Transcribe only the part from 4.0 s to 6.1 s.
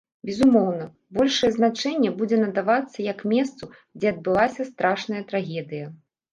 дзе адбылася страшная трагедыя.